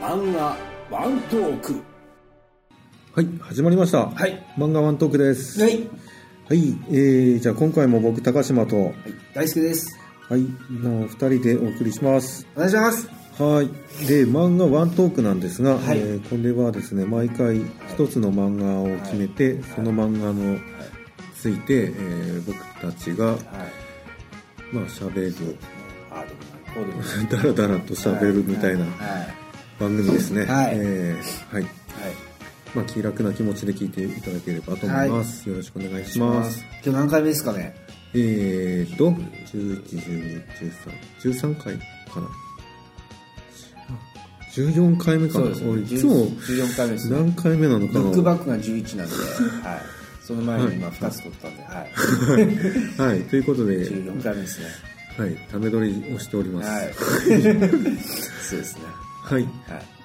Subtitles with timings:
[0.00, 0.56] 漫画
[0.90, 1.82] ワントーク。
[3.14, 4.06] はい、始まりました。
[4.06, 4.46] はい。
[4.56, 5.60] 漫画ワントークです。
[5.60, 5.88] はい、
[6.48, 8.94] はい、えー、じゃあ今回も僕、高島と、はい、
[9.34, 9.98] 大輔です。
[10.30, 12.46] の二人でお送りします。
[12.54, 13.08] お願いします。
[13.42, 13.66] はい。
[14.06, 15.98] で、漫画ワントークなんですが、はい。
[15.98, 17.60] えーこれはですね、毎回
[17.92, 20.58] 一つの漫画を決めて、その漫画の
[21.34, 23.38] ついて、えー僕たちが、はい。
[24.72, 25.56] まあ、喋る、
[26.10, 28.88] ああでもないこうでもないだらだらと喋るみたいなはい。
[29.80, 30.44] 番組ですね。
[30.44, 30.70] はい。
[30.74, 31.62] えーはい。
[31.62, 31.72] はい。
[32.74, 35.48] まあ、気楽な気持ちで聞いていただければと思います。
[35.48, 36.64] よろしくお願いします。
[36.84, 37.74] 今日何回目ですかね？
[38.14, 40.44] えーと、11、12、
[41.22, 42.28] 13、13回かな。
[44.54, 45.46] 14回目かな。
[45.66, 47.16] 俺いつも14回目ですね。
[47.16, 48.38] 何回目なのかブックバな。
[48.40, 49.14] ックが11なんで。
[49.66, 49.80] はい。
[50.22, 51.62] その前に今2つ取ったんで。
[51.62, 53.10] はい。
[53.10, 54.66] はい、ということで、14回目ですね
[55.18, 56.68] はい、ため撮りをしております。
[56.68, 56.84] はい。
[56.84, 56.92] はい。
[58.42, 58.82] そうですね。
[59.22, 59.42] はい。
[59.42, 59.52] はい。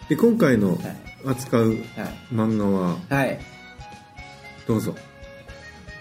[0.09, 0.79] で、今回のはい。
[1.25, 1.77] 扱うはい。
[2.31, 3.39] 漫画は、はい。
[4.67, 4.95] どうぞ。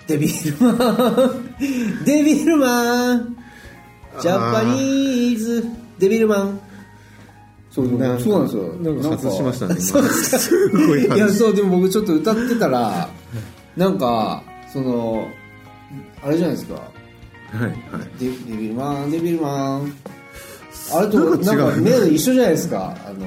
[0.07, 1.55] デビルマン。
[2.05, 3.37] デビルマン。
[4.21, 5.65] ジャパニーズ。
[5.99, 6.61] デビルマン。
[7.71, 8.73] そうそうなんですよ。
[8.81, 9.75] なんか外しましたね。
[9.75, 9.83] 今。
[9.83, 10.03] そう。
[10.03, 10.51] です
[11.09, 13.09] かいやそうでも僕ちょっと歌ってたら
[13.77, 15.29] なんかその
[16.23, 16.81] あれじゃないですか
[17.57, 17.79] はい、はい。
[18.19, 19.93] デデビルマンデビルマン。
[20.95, 22.97] あれとなんか違うなんかメロディー一緒じゃないですか？
[23.07, 23.27] あの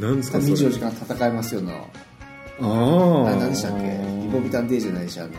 [0.00, 0.72] なんですか、そ24れ。
[0.72, 1.72] 時間戦いますよの。
[1.72, 3.30] ああ。
[3.32, 3.82] あ何でしたっけ？
[4.24, 5.30] リポビタンデーじゃないしあの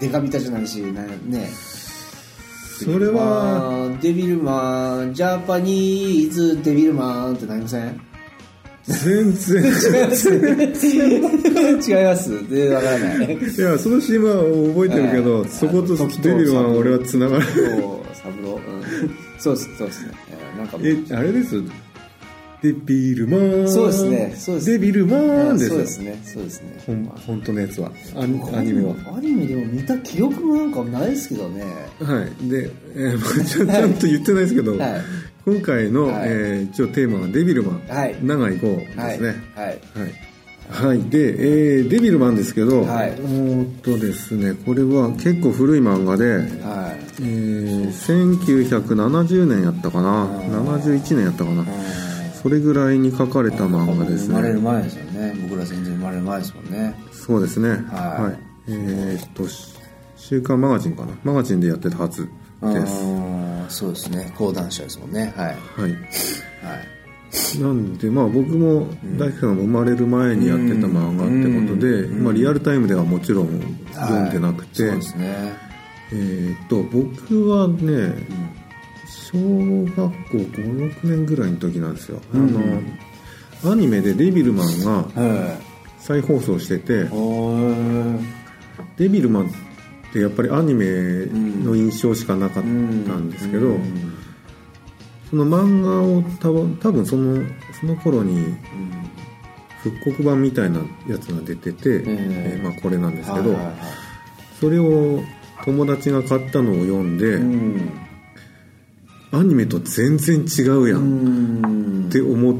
[0.00, 1.48] デカビタじゃないしなね。
[2.76, 8.00] それは、デビルマンジャパニーズデビルマンってなりません？
[8.86, 12.30] 全然違います違います。
[12.30, 13.34] 全然わからない。
[13.34, 14.42] いや、その CM は
[14.74, 15.48] 覚えてるけど、はい。
[15.48, 17.44] そことデビルは俺は繋がる。
[17.44, 18.84] そうサブロー、うん、
[19.38, 20.12] そうですそうですね。
[20.30, 21.62] えーなんかえ、あれです？
[22.62, 23.70] デビルマーン。
[23.70, 24.34] そうですね。
[24.38, 24.70] そうです。
[24.70, 25.70] デビルマーンです。
[25.70, 26.20] そうですね。
[26.24, 26.82] そうですね。
[26.86, 27.90] ほん本当のやつは。
[28.16, 28.94] アニアニメは。
[29.16, 31.62] アニメでも見た記憶もなんかないですけどね。
[32.00, 32.48] はい。
[32.48, 35.00] で、えーまあちゃんちゃんと言ってないですけど、はい
[35.44, 36.28] 今回の、はい。
[36.28, 37.86] えー一応テーマはデビルマン。
[37.88, 38.16] はい。
[38.22, 39.28] 長井豪ですね。
[39.54, 39.66] はい。
[39.66, 39.68] はい。
[39.68, 39.78] はい。
[40.70, 41.02] はい。
[41.10, 43.10] で、えーデビルマンですけど、はい。
[43.12, 46.42] おーっとですね、これは結構古い漫画で、はい。
[47.20, 51.64] えー1970年やったかな？71年やったかな？
[52.42, 55.34] それぐらいに書かれた漫画です生まれるね前ですよね。
[55.48, 56.94] 僕ら全然生まれる前ですもんね。
[57.12, 57.68] そうですね。
[57.68, 57.78] はい。
[58.22, 58.38] はい。
[58.68, 59.74] えーっとし
[60.16, 61.12] 週刊マガジンかな？
[61.22, 62.28] マガジンでやってたはず
[62.72, 63.78] です。
[63.78, 64.32] そうですね。
[64.36, 65.32] 講談社ですもんね。
[65.36, 65.46] はい。
[65.46, 65.56] はい。
[65.82, 67.60] はい。
[67.60, 68.86] なんでまあ僕も
[69.18, 73.60] 大工さんが生まれる前にやってた漫画ってことで、まあ、リアルタイムではもちろん
[73.92, 75.52] 読んでなくて、はいそうですね。
[76.12, 78.14] えーっと僕はね、
[79.08, 85.74] 小学校56年ぐらいの時なんですよ、あのアニメでデビルマンがはい。
[86.04, 87.04] 再放送してて
[88.98, 89.48] デビルマンっ
[90.14, 90.86] てやっぱりアニメ
[91.26, 93.76] の印象しかなかったんですけど、
[95.28, 97.42] その漫画を多分多分その
[97.80, 98.54] その頃に
[99.82, 103.56] 復刻版みたいなやつが出てて、えーまあ、これなんですけど、
[104.60, 105.20] それを
[105.64, 107.90] 友達が買ったのを読んで、うん。
[109.32, 112.56] アニメと全然違うやうんんって思っ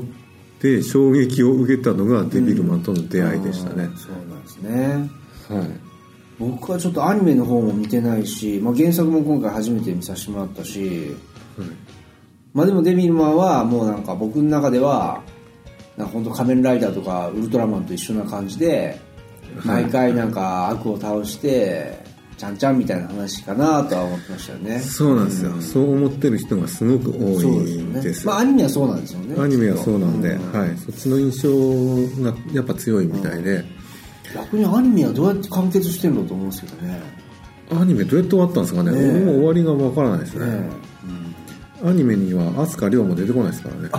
[0.61, 3.91] て衝撃を受けたのがデビルマンとの出会いでしたね。
[3.97, 5.09] そうなんですね。
[5.49, 5.94] はい
[6.39, 11.15] 僕はちょっとアニメの方も見てないし、まあ、原作も今回初めて見させてもらったし
[12.53, 15.23] まあでもデビルマンはもうなんか僕の中では
[15.97, 18.99] なんか本当仮面ライダーとかウルトラマンと一緒な感じで
[19.65, 22.05] 毎回なんか悪を倒して
[22.37, 24.81] ちゃんちゃんみたいな話かなとは思ってましたよね。
[24.81, 27.47] そうなんですよ、そう思ってる人がすごく多い
[27.77, 29.41] んですよまあアニメはそうなんですよね。
[29.41, 30.61] アニメはそうなんで、うん。
[30.61, 33.65] はい、そっちの印象がやっぱ強いみたいで、
[34.35, 37.01] 逆にアニメはどうやって完結してるのと思うんですけどね。
[37.71, 38.93] アニメどうやって終わったんですかね。
[38.93, 39.25] ねえ。
[39.25, 40.47] もう終わりがわからないですね。
[40.47, 40.71] ね
[41.85, 43.91] アニメには飛鳥涼も出てこないですからね。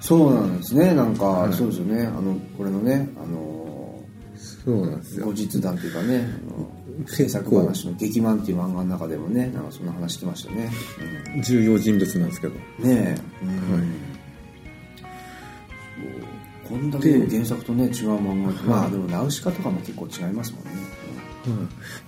[0.00, 0.94] そうなんですね。
[0.94, 2.06] なんか、はいそうですよね。
[2.06, 4.00] あのこれのねあの
[4.36, 5.26] そうなんですよ。
[5.26, 6.28] 後日談というかね
[7.06, 10.70] 制作話の「劇漫」っていう漫画の中でもねなんかそんな話してましたね、
[11.42, 12.54] 重要人物なんですけど。
[12.82, 14.09] うん、ねえ、うん
[16.70, 20.70] こんだけ原作とね違う漫画、まあでもナウシカとかも結構違いますもんね。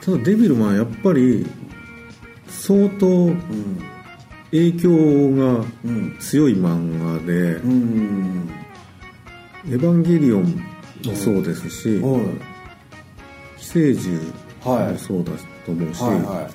[0.01, 1.45] ただデビルマンはやっぱり
[2.47, 3.83] 相当うん
[4.53, 4.91] 影響
[5.31, 6.17] がうん。
[6.21, 8.51] 強い漫画でう、ん。
[9.67, 10.63] エヴァンゲリオン
[11.05, 12.23] もそうですし、はい。
[13.59, 15.33] 寄生獣もそうだ
[15.65, 16.51] と思うし、はいは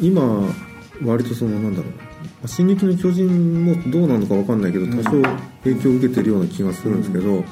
[0.00, 0.22] 今
[1.04, 1.92] 割とそのなんだろう
[2.46, 5.10] 「進撃の巨人」もどうなのか分かんないけど多少
[5.64, 7.42] 影響を受けてるような気がするんですけど、へ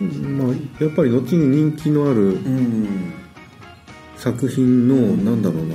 [0.00, 3.12] えまあ、やっぱり後に人気のあるうん
[4.16, 5.74] 作品の、なんだろうな。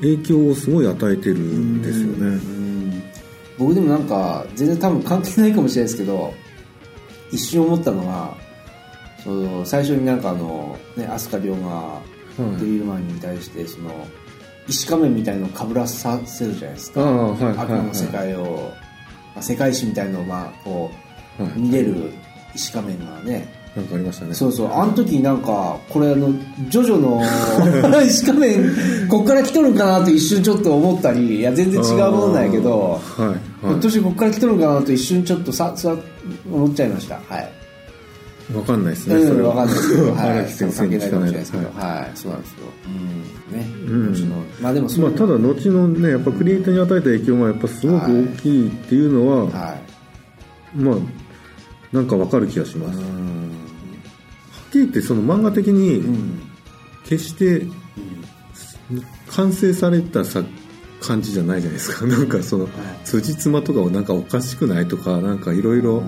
[0.00, 3.02] 影響をすごい与えてるんですよね、うん。
[3.56, 6.34] 僕でもなんか全然多分関係ないかもしれないですけど
[7.30, 8.34] 一瞬思ったのが
[9.22, 12.00] その最初になんかあのね飛鳥涼が
[12.56, 12.60] い。
[12.60, 13.90] デビルマンに対してその
[14.68, 17.00] 石仮面みたいのをかぶらさせるじゃないですか。
[17.00, 18.72] はいはい悪の世界を、
[19.34, 20.90] まあ世界史みたいのをまあこ
[21.38, 21.52] う、はい。
[21.58, 22.12] 見れる
[22.54, 23.62] 石仮面がね。
[23.74, 24.34] なんかありましたね。
[24.34, 24.72] そうそう。
[24.72, 26.30] あの時になんかこれあの
[26.68, 27.22] ジョジョの
[28.04, 33.36] 石仮面こっから来とるんかなと一瞬ちょっと思ったりいや全然違うものなんやけどはいはい。
[33.68, 35.96] ひょっとしてこっから来とるんかなと一瞬ちょっとささ
[36.52, 37.18] 思っちゃいました。
[37.28, 37.61] はい
[38.50, 39.48] 分かんないですね、うんそれは。
[39.50, 42.56] わかんないですけど、はい、荒木先生に聞かないですけど、はい、そうなんですよ。
[42.86, 43.90] うん、ね、う
[44.26, 44.46] ん。
[44.60, 49.78] まあでもそまあ、うただ後のねやっぱクリエイターに与えた影響がやっぱすごく大きいっていうのは、は
[50.74, 50.96] まあ
[51.92, 53.50] なんかわかる気がします、はっん、
[54.72, 56.42] きり言ってその漫画的にうん、
[57.04, 57.66] 決して
[59.28, 60.42] 完成されたさ
[61.00, 62.06] 感じじゃないじゃないですか。
[62.06, 62.68] なんかその
[63.04, 66.02] 辻褄とかをなんかおかしくないとかなんかいろいろ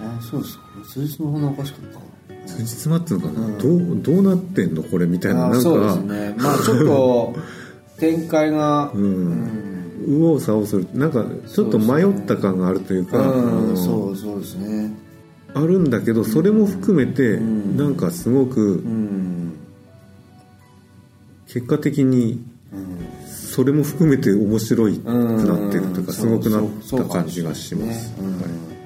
[0.00, 0.61] ああ、そうですか。
[0.92, 1.98] 数日の方がおかしかった。
[1.98, 2.04] か
[2.46, 4.02] 辻褄っていうのかな、うん。
[4.02, 6.34] どうどうなってんのこれみたいななんなあそうですかね。
[6.36, 7.34] まあ ちょっと
[7.98, 9.06] 展開が、ううん。
[9.06, 9.48] ん、
[10.06, 10.86] 右往左往する。
[10.92, 13.22] なんかちょっと迷った感があるというか。
[13.74, 14.92] そうそうですね。
[15.54, 17.76] あるんだけどそれも含めてん。
[17.76, 19.52] なんかすごくうん、
[21.46, 22.98] 結果的にうん。
[23.26, 26.12] それも含めて面白いくなってるというかうん。
[26.12, 28.12] すごくなった感じがします。
[28.20, 28.81] はいうん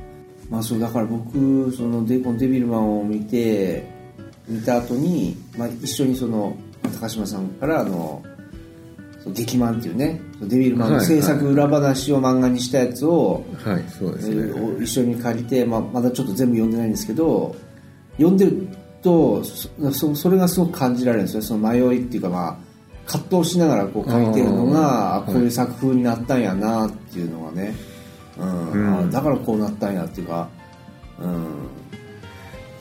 [0.50, 3.88] まあそうだから僕そのデこのデビルマンを見て
[4.48, 6.56] 見た後に、まあ、一緒にその
[7.00, 8.22] 高島さんからあの
[9.20, 14.30] 「その劇漫」っていうねデビルマンの制作裏話を漫画にしたやつを、はいそうです
[14.82, 17.56] 一緒に借りて、まあ、まだちょっと全部読んでないんですけど
[18.16, 18.68] 読んでる
[19.02, 21.42] とそそそれがすごく感じられるんですよ。
[21.42, 22.56] その迷いっていうかまあ
[23.06, 27.74] 葛藤しながらこう書いてるのがこういう作風になったんやなっていうのがね、
[28.38, 29.10] うん。
[29.10, 30.48] だからこうなったんやっていうか
[31.20, 31.46] うん。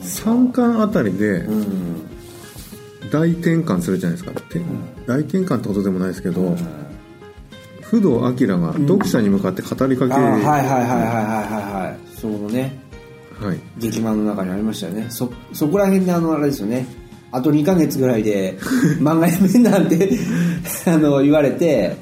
[0.01, 2.15] 3巻あたりでうん。
[3.11, 4.59] 大転換するじゃないですか、て
[5.05, 6.85] 大転換ってことでもないですけど、うん
[7.81, 12.19] 不動明が読者に向かって語りかける、あーはいはいはいはいはいはいはい。
[12.19, 12.79] そのね。
[13.39, 13.59] はい。
[13.77, 15.05] 劇漫の中にありましたよね。
[15.09, 16.87] そそこら辺であのあれですよね。
[17.31, 18.57] あと2ヶ月ぐらいで
[18.99, 20.09] 漫画やめんなんて
[20.87, 21.95] あの言われて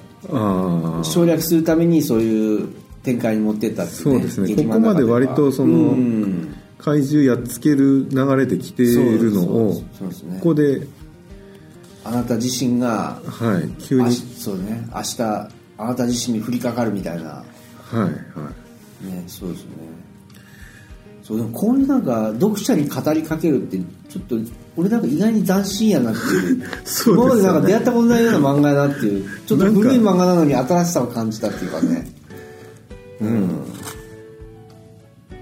[1.03, 2.69] 省略するためにそういう
[3.03, 4.55] 展開に持ってったっていう、そうですね。
[4.55, 9.81] ここまで割とそのうん怪獣やっつける流れで来ているのをこ
[10.41, 10.85] こで、
[12.03, 14.11] あなた自身がはい、急に。
[14.11, 15.21] そうね明日
[15.77, 17.29] あなた自身に降りかかるみたいな。
[17.29, 17.45] は
[17.93, 19.05] いはい。
[19.05, 19.69] ねそうですね。
[21.23, 23.77] そうでもこういうなんか読者に語りかけるって
[24.09, 24.35] ちょっと
[24.75, 26.63] 俺なんか意外に斬新やなっていう。
[26.83, 27.13] そうですよね。
[27.13, 29.25] 今までなんか出会ったことないような漫画やなっていう。
[29.45, 32.22] ちょっと古い漫画なのに新しさを感じたっていうかね
[33.23, 33.65] うん。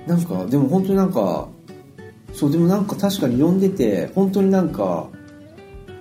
[0.07, 1.47] なんかでも本当になんか
[2.33, 5.07] そうでもなんか確かに読んでて本当になんか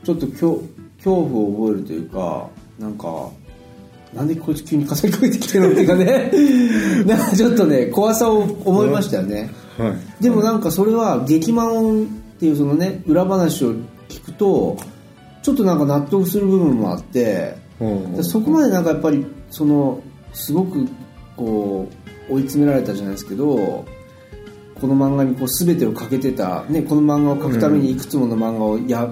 [0.04, 0.62] ちょっと恐
[0.96, 2.48] 恐怖を覚えるというか
[2.78, 3.30] なんか
[4.14, 6.30] なんでこいつ急に語りかけてきてるのっていうかね。
[7.06, 10.22] なんかちょっとね怖さを思いましたよね、はい。
[10.22, 12.06] でもなんかそれは劇漫っ
[12.38, 13.72] ていうそのね裏話を
[14.08, 14.76] 聞くと
[15.42, 18.12] ちょっとなんか納得する部分もあってうん。
[18.14, 20.00] でそこまでなんかやっぱりその
[20.32, 20.86] すごく
[21.40, 21.88] こ
[22.28, 23.86] う追い詰められたじゃないですけど
[24.78, 29.10] この漫画にこう全てをかけてた、ね、この漫画を描くためにいくつもの漫画をや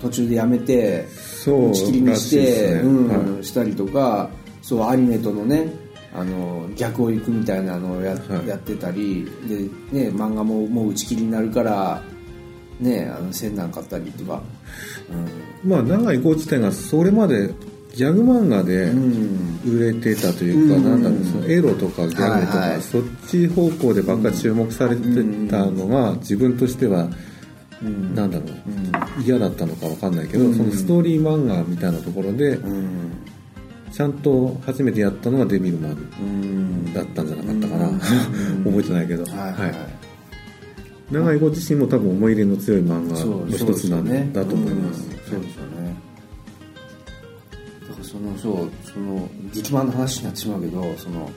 [0.00, 2.80] 途中でやめてそう打ち切りにしてね。
[2.80, 3.44] うんはい。
[3.44, 4.30] したりとか
[4.62, 5.72] そうアニメとのね
[6.14, 8.48] あの逆を行くみたいなのをや,、はい。
[8.48, 9.26] やってたり
[9.92, 12.02] で、ね、漫画ももう打ち切りになるから、
[12.78, 14.42] ね、あのせんなんかったりとか、
[15.64, 17.50] まあ長井豪地点がそれまで
[17.94, 18.90] ギャグ漫画で
[19.68, 20.84] 売れてたというか、うん。
[20.84, 22.82] なんだろうそのエロとかギャグとか、はいはい。
[22.82, 25.02] そっち方向でばっか注目されて
[25.48, 27.08] たのが、自分としては
[27.82, 28.14] うん。
[28.14, 28.48] なんだろう
[29.18, 29.24] うん。
[29.24, 30.54] 嫌だったのかわかんないけど、うん。
[30.54, 33.12] そのストーリー漫画みたいなところでうん。
[33.92, 36.94] ちゃんと初めてやったのがデビルマンうん。
[36.94, 37.98] だったんじゃなかったかな、うん。
[38.64, 39.52] 覚えてないけど、はいはい。
[39.52, 39.74] はい。
[41.10, 45.79] 長井豪自身も多分思い入れの強い漫画の一つなんだと思います、うんそうですよね
[48.10, 51.30] そのそうその劇漫の話になってしまうけどその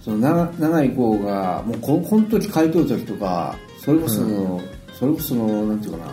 [0.00, 3.54] その長長井豪がもうここの時書いとる時とか
[3.84, 4.60] それこその、
[4.98, 6.12] それこそのなんていうかな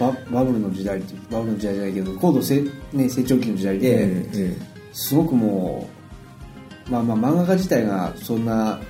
[0.00, 5.88] ババブルの時代ってバブルの時代じゃないけど高度成,、ね、成長期の時代で、えええすごくも
[6.88, 8.80] うまあまあ漫画家自体がそんな、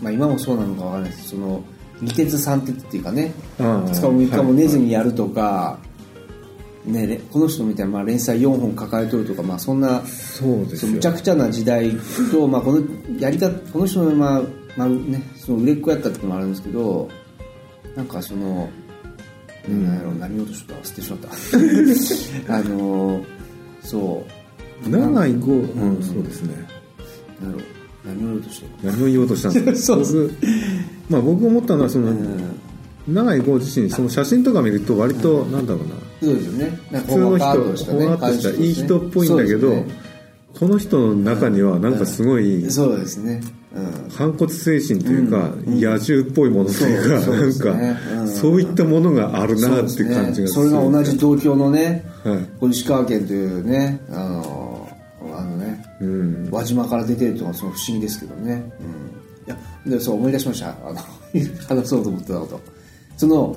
[0.00, 1.28] まあ、今もそうなのかわからないです。
[1.28, 1.62] その
[2.00, 5.78] 二鉄三鉄っていうかね2日も3日も寝ずにやるとか、
[6.84, 11.92] ね、この人みたいな、まあ、連載4本抱えとるとか、まあ、そんなそうですむちゃくちゃな時代
[12.32, 12.82] と、まあ、この
[13.20, 14.42] やり方この人の、まあ
[14.76, 17.08] まあね、その売れっ子やったっていうのもあるんですけど
[17.94, 18.68] なんかその、
[19.68, 21.28] うん、何やろ何をとした捨てしまった。
[22.56, 23.22] あの
[23.82, 24.24] そ
[24.84, 24.88] う。
[24.88, 26.54] 長い語、うん、そうですね。
[27.40, 27.62] 何やろ
[28.04, 29.96] 何を言おうとした何を言おうとしたんですか？
[30.00, 30.34] 僕,、
[31.10, 32.58] まあ、僕思ったのはその、うん。
[33.08, 36.78] 永井豪自身その写真とか見ると割となんだろうな、そうですよね。
[36.92, 39.84] 普通の人ほわっとしたいい人っぽいんだけど、
[40.58, 43.40] この人の中にはなんかすごい、そうですね、
[44.10, 52.04] 反骨精神というか、野獣っぽいものというか、なんか、そういったものがあるなって感じがそれが同じ東京のね、
[52.70, 54.88] 石川県というねあの
[55.34, 55.84] あのね、
[56.50, 58.70] 輪島から出てるとはその不思議ですけどね、
[59.46, 60.68] いやでそう思い出しました。
[60.68, 61.00] あの
[61.66, 62.60] 話そうと思ってたこと。
[63.16, 63.56] その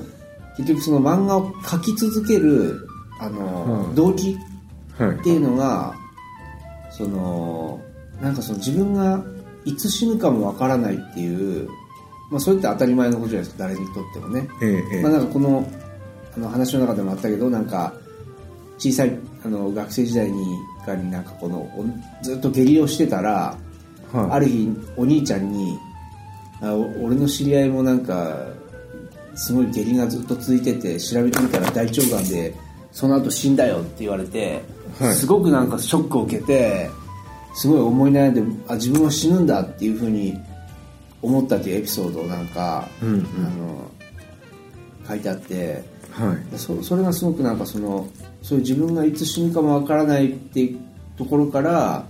[0.58, 2.88] 結局その漫画を描き続ける
[3.20, 4.38] あの、動機
[4.94, 5.96] っていうのが、
[6.92, 7.82] その
[8.22, 9.24] なんかその自分が
[9.66, 11.68] いつ死ぬかもわからないっていう、
[12.32, 15.68] まあ、それって当たり前のことじゃないですか誰にとってもね、ええまあ、なんかこの
[16.36, 17.94] あの話の中でもあったけどなんか
[18.78, 20.46] 小さいあの学生時代に
[20.86, 21.70] かになんかこの
[22.22, 23.58] ずっと下痢をしてたら、
[24.14, 25.78] はい、ある日お兄ちゃんに
[26.62, 28.48] あ俺の知り合いもなんか
[29.36, 32.54] すごい下痢がずっと続いてて調べてみたら大腸がんで
[32.92, 34.62] その後死んだよって言われて、
[35.00, 36.90] はい、すごくなんかショックを受けて
[37.54, 40.38] すごい思い悩んであ自分は死ぬんだっていうふうに
[41.22, 43.92] 思ったっていうエピソードをなんか、うんうん、あの
[45.08, 48.08] 書いてあって、はい、そそれがすごくなんかその
[48.42, 50.80] そういう自分がいつ死ぬかもわからないっていう
[51.18, 52.06] ところから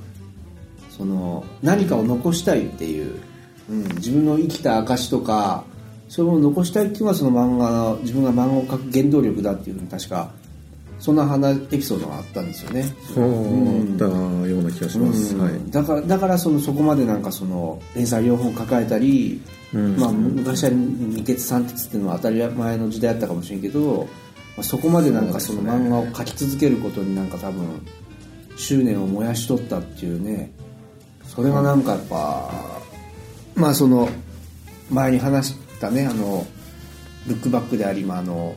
[0.90, 3.20] その何かを残したいっていう、
[3.70, 5.64] うん、自分の生きた証とか
[6.08, 10.32] そういうものを残したいっていうのがその漫画の自分が漫画を描く原動力だっていうふうに確か
[11.00, 12.84] そんな話エピソードがあったんですよね。
[13.14, 15.36] そう、だような気がします。
[15.36, 19.42] はい、だからだからそのそこまでなんかその連載4本抱えたり、
[19.74, 24.08] うん、まあ昔は二鉄三鉄っていうのは当たり前の時代だったかもしれんけど、
[24.56, 27.86] まあ、そこまでなんかその漫画を描き続けることになんか多分
[28.56, 30.52] 執念を燃やしとったっていうね、
[31.26, 32.52] それがなんかやっぱ、
[33.54, 34.08] まあその
[34.90, 36.46] 前に話したねあの
[37.28, 38.56] ルックバックであり、まあ、あの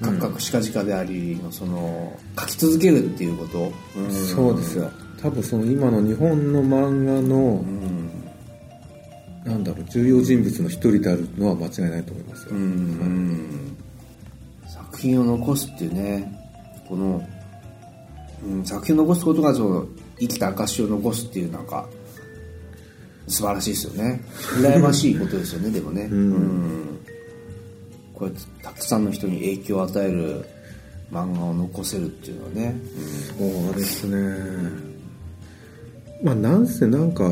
[0.00, 4.90] カクカクしかじかでありのその書き続けるっていうこと、うん、そうですよ。
[5.20, 8.10] 多分その今の日本の漫画の、うん、
[9.44, 13.76] なんだろう重要人物の一人であるのは間違いないと思いますよ、うん、
[14.68, 16.32] 作品を残すっていうね
[16.86, 17.26] この、
[18.44, 19.86] うん、作品を残すことがその
[20.18, 21.88] 生きた証を残すっていうなんか
[23.28, 24.20] 素晴らしいですよね。
[24.60, 26.02] 羨ましいことですよねでもね。
[26.02, 27.00] うん。
[28.14, 30.44] こうやってたくさんの人に影響を与える
[31.12, 32.74] 漫画を残せるっていうのはね、
[33.38, 34.96] うん、そうですね。
[36.22, 37.30] まあなんせなんか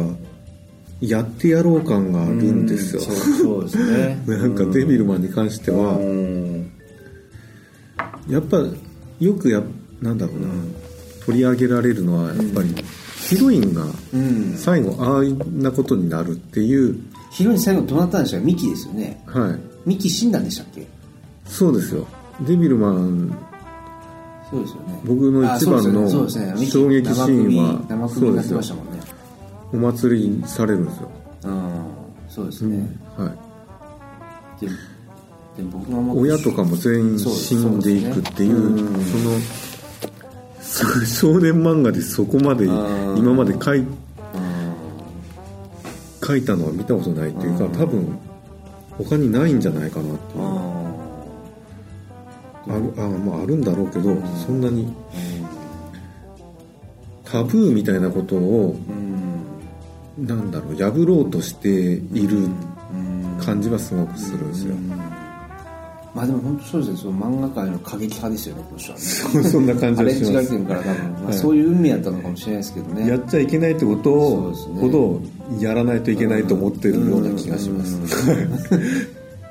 [1.00, 4.22] やってやろう感があるんですよ、うそうですね。
[4.26, 5.98] なんかデビルマンに関しては、
[8.28, 8.64] やっぱ
[9.20, 9.62] よくや
[10.00, 10.48] なんだろうな、
[11.24, 12.74] 取り上げられるのはやっぱり、
[13.36, 13.86] ヒロインが
[14.56, 16.98] 最後あんなことになるっていう、
[17.30, 19.22] ヒロイン最後どうなったんでしょうミキですよね。
[19.26, 19.88] はい。
[19.88, 20.86] ミキ死んだんでしたっけ？
[21.46, 22.06] そうですよ。
[22.46, 23.36] デビルマン。
[24.50, 25.00] そうですよね。
[25.04, 29.00] 僕の一番の衝撃シーンは生首になってましたもんね。
[29.72, 31.10] お祭りされるんですよ。
[31.44, 31.84] うん
[32.28, 32.76] そうですね、
[33.16, 33.34] うん、はい。
[34.60, 39.38] でで僕が親とかも全員死んでいくっていう、ね、その
[41.06, 43.84] 少年漫画でそこまで今まで書い
[46.26, 48.18] 書いたのは見たことないっていうか多分
[48.98, 50.84] 他にないんじゃないかなっていう。
[52.66, 54.16] あるあまああるんだろうけど、
[54.46, 54.90] そんなに
[57.24, 58.76] タブーみたいなことを、
[60.16, 62.48] なんだろう破ろうとしている
[63.44, 64.74] 感じはすごくするんですよ、
[66.14, 69.04] まあでも本当そうですねその漫画界の過激派ですよねこの人はね。
[69.50, 70.30] そんな感じはします。
[70.30, 73.09] アレンジから多分、まあ、そういう運命やったのかもしれないですけどね。
[73.09, 75.21] やっちゃいけないってことを、ね、ほど
[75.61, 77.99] やらないといけないと思ってるような気がします。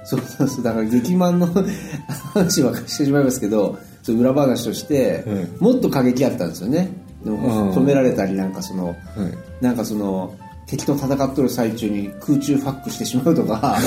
[0.05, 1.48] そうそうそうだから劇漫の
[2.34, 3.77] 話はしてしまいますけど
[4.10, 6.89] 裏話として、はい、もっと過激やったんですよね。
[7.24, 8.96] でも止められたりなんかその、はい、
[9.63, 13.77] なんかその敵と戦っとる最中に空中ファックしてしまうとか。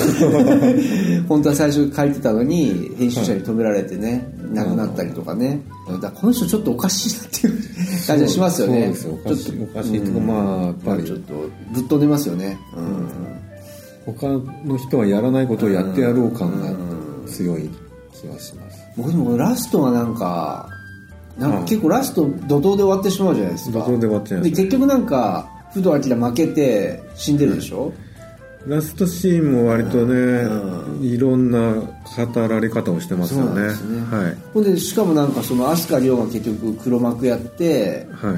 [1.27, 7.53] 本当は最初書いてたのに編集者に止められてね、亡くなったりとかね、だからこの人ちょっとおかしいなっていう
[8.05, 8.83] 感じがしますよね。
[8.83, 11.03] そうですよおかしいおかしいとか、まあやっぱり。
[11.03, 11.33] ちょっと
[11.73, 12.57] ぶっ飛んでますよね。
[12.75, 14.13] うん。
[14.13, 16.71] 他の人はやらないことをやってやろう感が
[17.27, 17.69] 強い
[18.13, 18.77] 気がします。
[18.95, 20.69] 僕でもラストがなんか
[21.37, 23.79] なんか結構ラスト怒涛で終わってしまうじゃないですか。
[23.79, 27.93] 怒涛で終わっちゃいますで結局なんか不動明負けて死んでるでしょ、
[28.67, 30.47] ラストシーンも割とね、
[31.01, 33.61] いろんな語られ方をしてますよね。
[33.61, 33.67] ね。
[33.67, 34.37] はい。
[34.53, 38.37] ほんでしかもなんかその飛鳥涼が結局黒幕やっては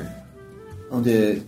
[1.02, 1.04] い。
[1.04, 1.42] で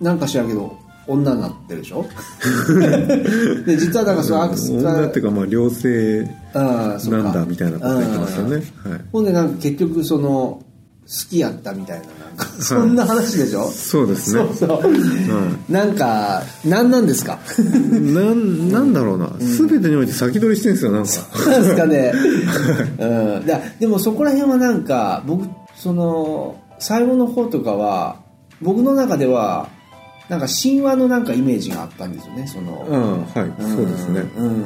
[0.00, 2.04] なんか知らんけど女になってるでしょ？
[3.66, 8.56] で実はなんかそのアクス女っていうかまあ両性なんだみたいなこと言ってますよね。
[8.56, 8.64] はい。
[9.12, 10.62] ほんでなんか結局その
[11.06, 14.44] 好きやったみたいななんかそんな話でしょ、そうですね。
[14.54, 17.38] そうそう、なんか何なんですか？
[17.58, 21.50] なんなんだろうな、全てにおいて先取りしてるんですよなんか。
[21.50, 22.12] なんですかね、
[22.98, 25.46] うん、だでもそこら辺はなんか僕
[25.76, 28.16] その最後の方とかは
[28.60, 29.68] 僕の中では
[30.28, 34.24] なんか神話のなんかイメージがあったんですよねその、うんはい、そうですね。
[34.36, 34.62] うん。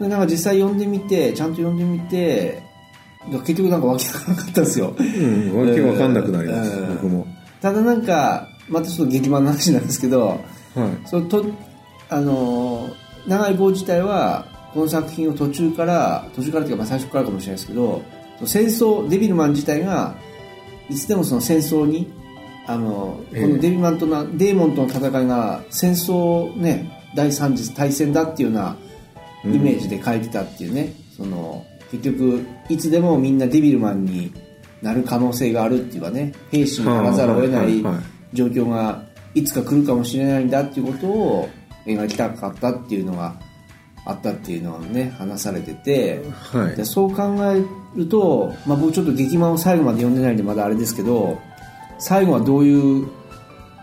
[0.00, 2.62] でなんか実際読んでみてちゃんと読んでみて
[3.28, 4.94] 結局なんかわけわからなかったんですよ。
[4.98, 6.94] うんわけわかんなくなります、うん。
[6.94, 7.26] 僕も。
[7.60, 10.40] ただなんかまたちょっと劇版の話なんですけどはい。
[11.06, 11.44] そのと
[12.08, 12.94] あのー
[13.26, 18.02] 長井坊自体はこの作品を途中から途中からというかまあ最初からかもしれないですけど
[18.38, 20.16] その戦争デビルマン自体が
[20.88, 22.10] いつでもその戦争に
[22.66, 23.42] あのええ。
[23.42, 28.76] このデビルマンとのデーモンとの戦いが戦争ね第三次大戦だっていうような
[29.44, 34.32] イメージで書いてたっていうね、その結局いつでもみんなデビルマンに
[34.82, 37.82] なる可能性があるっていうかね兵士にならざるを得ない
[38.32, 39.04] 状況が
[39.34, 41.48] いつか来るかもしれないんだっていうことを
[41.86, 43.34] 描きたかったっていうのが
[44.04, 46.76] あったっていうのをね話されてて、はい。
[46.76, 47.62] でそう考え
[47.96, 51.38] ると、まあ、僕ちょっと劇漫を最後まで読んでないんでまだあれですけど
[51.98, 53.08] 最後はどういう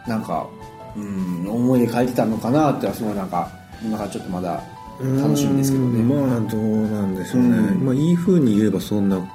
[0.07, 0.47] なんか、
[0.95, 3.51] うん、思いで書いてたのかなってはすごいなんか
[3.83, 4.63] 今からちょっとまだ
[4.99, 5.99] 楽しみですけどね。
[5.99, 6.09] うん。
[6.09, 7.85] まあどうなんでしょうね、うん。
[7.85, 9.25] まあいい風に言えばそんなこ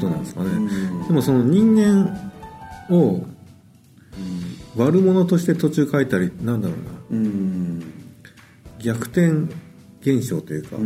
[0.00, 1.08] となんですかね、うん。
[1.08, 2.30] でもその人間
[2.90, 3.24] を
[4.76, 6.74] 悪者として途中書いたりなんだろ
[7.10, 7.18] うな。
[7.18, 7.82] うん。
[8.78, 9.32] 逆転
[10.00, 10.76] 現象というか、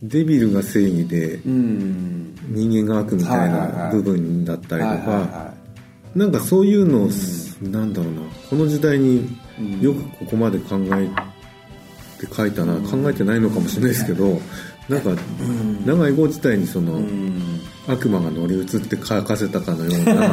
[0.00, 2.34] デビルが正義でうん。
[2.50, 5.54] 人間が悪みたいない部分だったりとかは
[6.14, 7.10] なんかそういうのを、
[7.60, 8.20] なんだろうな。
[8.48, 11.08] この時代にうんよくここまで考え
[12.18, 14.40] て書いたな、考えてないのかもしれないですけど
[14.88, 15.10] なんか
[15.84, 17.00] 長井郷自体にその、
[17.86, 20.28] 悪魔が乗り移って書かせたかのような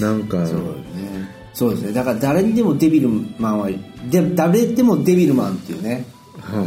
[0.00, 1.28] なんかそうね。
[1.54, 1.92] そうですね。
[1.92, 3.68] だから誰にでもデビルマンは
[4.10, 6.04] で誰でもデビルマンっていうね。
[6.40, 6.64] は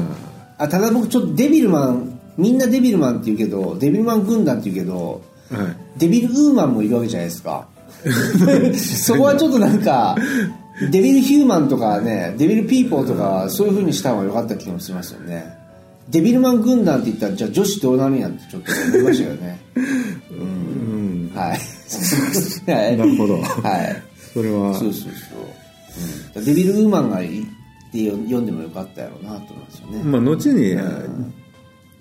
[0.58, 5.76] あただ僕ちょっとデビルマンみんなデビルマンって言うけどデビルマン軍団って言うけどあはい。
[5.98, 7.68] デビルウーマンもいるわけじゃないですか。
[8.78, 10.16] そこはちょっとなんか
[10.92, 15.58] デビルヒューマンとかねデビルピーポーとかそういう風にした方が良かった気もしますよね。
[16.10, 19.60] デビルマン軍団って言ったらじゃあ女子どうなるんやってちょっと思いましたよね。
[20.32, 21.32] うん。
[21.36, 22.98] はいはい。
[22.98, 23.42] なるほど。
[23.42, 24.04] はい。
[24.34, 24.74] それは。
[24.76, 27.46] そうそうそう、うん、デビルウーマンがいいっ
[27.92, 30.72] て読んでもよかったやろうなと思いますよね、まあ後に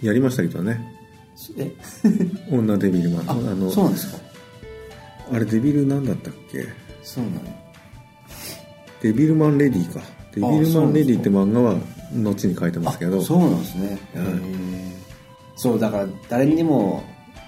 [0.02, 0.80] やりましたけどね。
[1.58, 1.72] え？
[2.50, 3.30] 女デビルマン。
[3.30, 4.18] ああのそうなんですか？
[5.32, 6.64] あれデビルなんだったっけ？
[7.02, 7.40] そうなの
[9.06, 10.00] デビルマンレディか。
[10.34, 11.76] デビルマンレディって漫画は
[12.12, 13.20] 後に書いてますけど。
[13.20, 14.92] あそうなんですね、へー。
[15.54, 17.04] そうだから誰にでも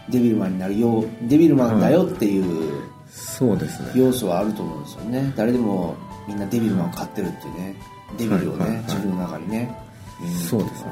[0.09, 2.73] デビルマンになるようデビルマンだよっていう
[3.11, 3.91] そうですね。
[3.97, 5.33] 要素はあると思うんですよね。
[5.37, 5.97] 誰でも
[6.29, 7.75] みんなデビルマンを飼ってるっていうね。
[8.17, 8.85] デビルをね、はいはいはい。
[8.85, 9.77] 自分の中にね。
[10.49, 10.91] そうですね。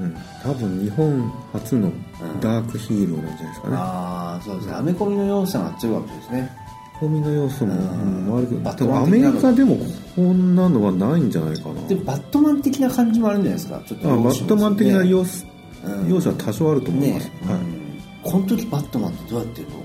[0.00, 0.16] うん。
[0.42, 1.92] 多分日本初の
[2.40, 3.78] ダークヒーローなんじゃないですかうん、ね。
[3.78, 4.74] ああそうですね。
[4.74, 6.61] アメコミの要素が強いわけですね
[7.02, 8.26] コミの要素も、うん。
[8.26, 9.76] うん、悪くバット多分アメリカでも
[10.14, 11.88] こんなのはないんじゃないかな。
[11.88, 13.82] でもバットマン的な感じもあるんじゃないですか。
[13.84, 15.44] ちょっとあバットマン的な要素、
[15.84, 16.08] うん。
[16.08, 17.54] 要素は多少あると思います、ね、はい。
[17.56, 18.00] うん。
[18.22, 19.76] この時バットマンってどうやってるの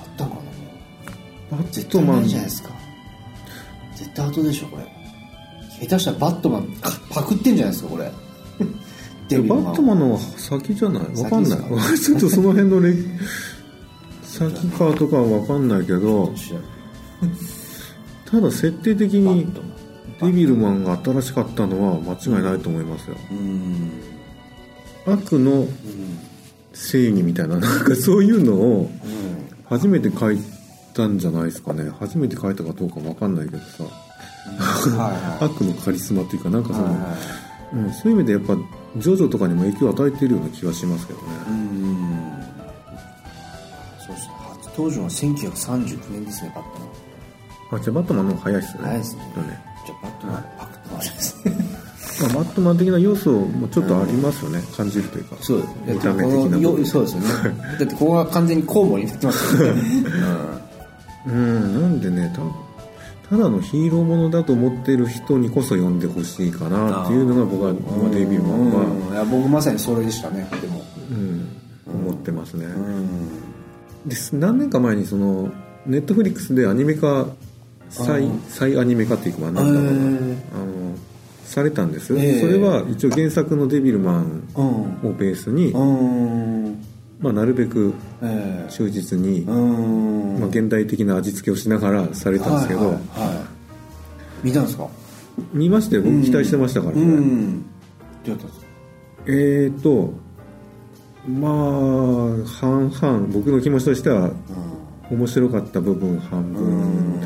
[0.00, 0.36] あったのか
[1.50, 1.58] な。
[1.58, 2.24] バットマン。
[2.24, 2.70] いじゃないですか。
[3.94, 5.86] 絶対後でしょこれ。
[5.86, 8.10] 下手したらバットマンかパクってんじゃないですかこれ。
[9.28, 11.22] バットマンの先じゃない？
[11.22, 11.58] わかんない。
[11.98, 12.98] 先 ちょっとその辺の歴
[14.32, 16.32] 先かとかはわかんないけど
[18.24, 19.46] ただ設定的に
[20.22, 23.16] デビルマンが新しかったのは間違いないと思いますよ。
[23.30, 23.90] うん
[25.04, 25.66] 悪の
[26.72, 28.90] 正義みたいななんかそういうのを
[29.68, 30.38] 初めて書い
[30.94, 31.90] たんじゃないですかね。
[31.98, 33.84] 初めて書いたかどうかわかんないけどさ。
[35.40, 38.56] 悪のカリスマっていうかなんかその、うん、そういう意味でやっぱ
[38.96, 41.26] ジョジョとかにも影響を与えているような気がしますけどね。
[41.48, 42.61] うん
[44.06, 47.02] そうですね初登場は1939年ですねバットマン。
[47.72, 48.82] あじゃあバットマンの方が早いっすね。
[48.82, 49.22] 早いですね。
[49.22, 49.32] ね
[49.86, 51.82] じゃあバットマンパクッと回しますね。
[52.20, 55.36] まあ、バットマン的な要素もちょっとありますよね、感じるというか。
[55.40, 55.64] そう。
[55.86, 57.28] 見た目的なそうですよね。
[57.80, 59.82] だってここが完全にコウモリになってますよね、
[61.26, 61.80] うん。
[61.80, 69.14] なんでねたただのヒーローものだと思ってる人にこそ読んでほしいかなっていうのが僕はうん、まあデビューマンは、うん。
[69.14, 70.46] いや僕まさにそれでしたね。
[70.60, 70.82] でも。
[71.10, 71.46] うん、
[72.06, 73.41] 思ってますね、うん
[74.06, 74.34] です。
[74.36, 75.50] 何年か前にその
[75.86, 77.26] ネットフリックスでアニメ化
[77.90, 80.94] 再再アニメ化っていうかまあなんだろうあの
[81.44, 82.40] されたんです、ええ。
[82.40, 84.64] それは一応原作の「デビルマン」うん。
[85.10, 86.78] をベースに、うん。
[87.20, 88.70] まあ、なるべくええ。
[88.70, 90.40] 忠実に、うん。
[90.40, 93.36] まあ、現代的な味付けをしながらされたんですけど、はいはいはい。
[94.42, 94.88] 見たんですか？
[95.52, 97.62] 見まして僕期待してましたから、うねうん
[98.24, 98.44] ですか？
[99.26, 100.14] えーと
[101.28, 101.52] まあ
[102.46, 104.32] 半々僕の気持ちとしては
[105.10, 107.20] 面白かった部分半分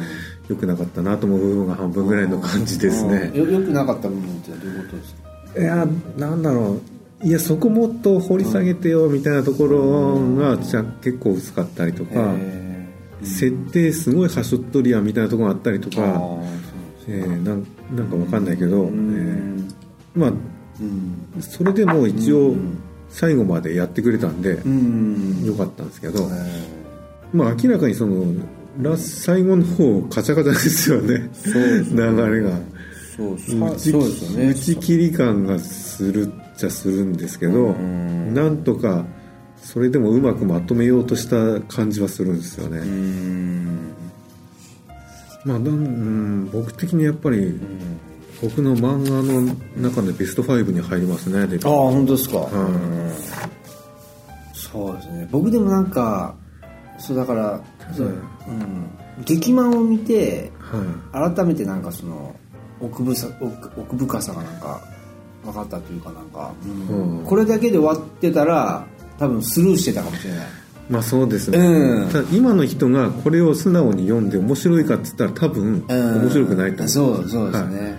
[0.49, 3.33] 良くなかったなと思う部分が半分ぐらいの感じですね。
[3.35, 3.53] うん。
[3.53, 5.15] よよくなかった部分ってどういうことです
[5.55, 5.61] か？
[5.61, 5.87] いや
[6.19, 6.79] なんだろ
[7.23, 12.87] ういやそこもっと掘り下げてよみたいなところがじゃ結構薄かったりとか、え
[13.23, 16.45] 設定すごいはしょっとりやみたいなところがあったりとか、ー
[17.09, 19.75] えーなんなんかわかんないけど、うえーん
[20.15, 20.33] まあ
[20.81, 21.41] うん。
[21.41, 22.55] それでも一応
[23.09, 25.45] 最後までやってくれたんでうん。
[25.45, 26.69] よかったんですけど、え
[27.33, 28.25] まあ明らかにその
[28.81, 31.29] ラス最後の方カチャカチャですよね。
[31.33, 31.95] すね。
[31.95, 32.51] 流れが。
[32.51, 32.77] ー
[33.16, 33.37] そう。
[33.37, 34.49] ですよね。
[34.49, 39.05] 打ち切り感がするっちゃするんですけどんなんとか
[39.57, 43.95] それでもうまくまとめようとした感じはするんですよね、うん。
[45.45, 47.59] まあなん僕的にやっぱり
[48.42, 49.55] 僕の漫画の
[49.90, 53.12] 中でベスト5に入りますねああ本当ですか、ん
[54.53, 55.29] そうですね。
[55.31, 56.35] 僕でもなんか
[56.99, 57.61] そうだから、
[57.94, 58.07] そう。
[58.07, 58.12] うん
[58.61, 58.90] うん、
[59.25, 61.35] 劇漫を見てはい。
[61.35, 62.35] 改めてなんかその
[62.81, 64.81] 奥ぶさ奥奥深さがなんか
[65.44, 67.18] 分かったというかなんか、うん。
[67.18, 67.25] うん。
[67.25, 68.87] これだけで終わってたら
[69.18, 70.46] 多分スルーしてたかもしれない
[70.88, 72.09] まあそうですね、うん。
[72.11, 76.22] ただ今の人がこれを素直に読んで面白いかっつったら多分うん。
[76.22, 77.75] 面白くないと思う、そうそうですはい。
[77.75, 77.99] ね、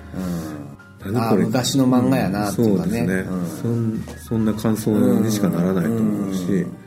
[1.06, 3.00] うん、何これああ昔の漫画やなっていうかね。
[3.00, 3.48] そうですね、うん。
[3.48, 6.78] そんそんな感想にしかならないと思うし、うん。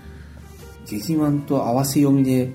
[0.86, 2.50] 劇漫と合わせ読みで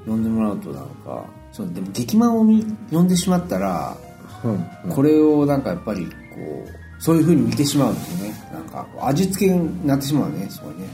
[0.00, 3.96] 読んでもらうとなんかそうでも劇漫を見読んでしまったら
[4.42, 4.88] はい。
[4.88, 6.12] これをなんかやっぱりこ
[6.66, 8.34] うそういう風に見てしまうんですよね。
[8.52, 10.88] なんか味付けになってしまうねすごいね。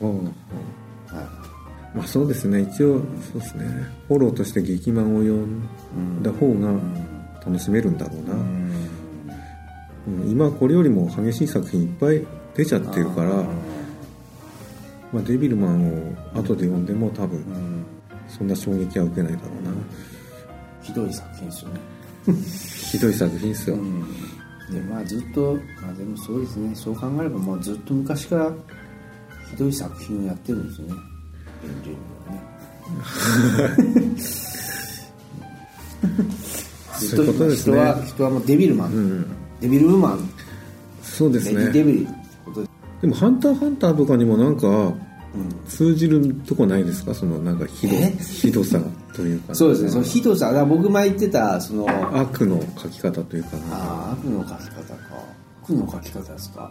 [0.00, 0.10] うん。
[0.10, 0.34] うんはい
[1.94, 2.62] まあそうですね。
[2.62, 3.00] 一応
[3.32, 3.64] そうですね。
[4.08, 6.72] フォローとして劇漫を読んだ方が
[7.44, 8.72] 楽しめるんだろうな、うん。
[10.22, 10.30] うん。
[10.30, 13.30] 今これよりも激しい作品いっぱい出ちゃってるから、
[15.12, 17.84] まあ、デビルマンを後で読んでも多分うん。
[18.28, 19.70] そんな衝撃は受けないだろうな、
[20.82, 21.80] ひどい作品ですよね。
[22.92, 24.02] ひどい作品ですよ、うん。
[24.70, 26.74] でまあずっとまあでもそうですね。
[26.74, 28.52] そう考えればもうずっと昔から
[29.50, 30.94] ひどい作品をやってるんですよね
[31.64, 31.96] 現状に
[33.68, 34.14] はね。
[36.98, 37.76] ず っそういうことですね。
[37.76, 39.26] 人は人はもうデビルマン、うん。
[39.60, 40.28] デビルウーマン、
[41.02, 41.66] そうですね。
[41.66, 42.08] レデビルで。
[43.02, 44.94] でも「ハンターハンター」とかにもなんかうん。
[45.68, 47.14] 通じるとこないですか？
[47.14, 48.16] そのなんかひどえ？
[48.20, 48.80] ひどさ
[49.14, 49.54] というか。
[49.54, 49.90] そうですね。
[49.90, 50.46] そのひどさ。
[50.46, 53.50] だから僕前言ってたそのあ悪の書き方というか。
[53.56, 54.94] なあ悪の書き方か。
[55.64, 56.70] 悪の書き方ですか。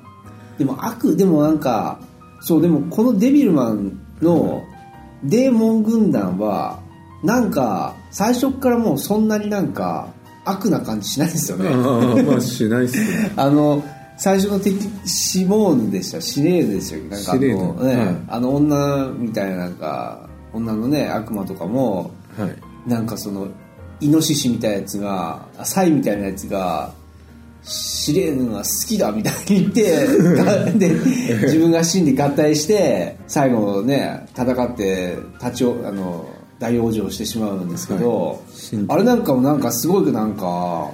[0.57, 1.99] でも悪でもなんか
[2.41, 4.63] そうでもこのデビルマンの
[5.23, 6.79] デーモン軍団は
[7.23, 10.09] なんか最初からもうそんなになんか
[10.45, 11.69] 悪な感じしないですよね。
[11.69, 13.83] ああまあしないっすね あの
[14.17, 16.21] 最初の敵シモーヌでした。
[16.21, 22.55] シレーヌでしたなんかあの,、ね、あの女みたいななんか女のね悪魔とかもはい。
[22.89, 23.47] なんかその
[23.99, 26.91] イノシシみたいなやつがあサイみたいなやつが
[27.67, 30.89] シレーヌが好きだみたいに言ってが で
[31.43, 36.25] 自分が死んで合体して最後ね戦って立ちおあの
[36.59, 40.89] 大往生してしまうんですけど、死んあれなんかもなんかすごくなんか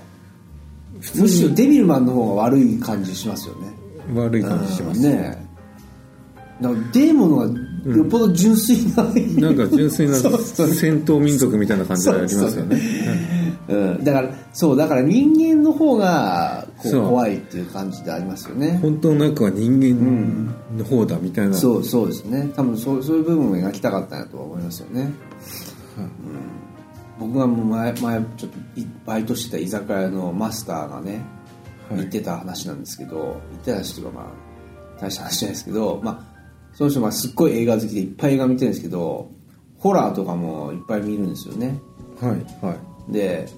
[1.16, 3.74] むしろデビルマンの方が悪い感じしますよね。
[4.14, 5.04] 悪い感じします、うん。
[5.06, 5.38] ね。
[5.40, 18.80] えなんかデーモンの方がよっぽど純粋な、なんか純粋な 戦闘民族みたいな感じがありますよねうん、だからそうだから人間の方が怖いっていう感じでありますよね。
[18.82, 22.50] 本当の中は人間の方だみたいな、そうそうですね。
[22.56, 25.12] 多分そうそういう部分を描きたかったなとは思いますよね、
[25.98, 31.24] うん、僕がもう前前ちょっといバイトしてた居酒屋のマスターがね、
[31.92, 36.34] 言ってた話なんですけど、言ってた話というかまあ大した話じゃないですけどまあ
[36.74, 39.32] その人まあすっごい映画好きでいっぱい映画見てるんですけど
[39.78, 41.80] ホラーとかもいっぱい見るんですよね。
[42.22, 43.50] はいはいで